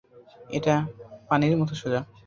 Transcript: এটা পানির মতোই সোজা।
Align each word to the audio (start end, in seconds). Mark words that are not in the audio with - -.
এটা 0.49 0.75
পানির 1.29 1.53
মতোই 1.59 1.77
সোজা। 1.81 2.01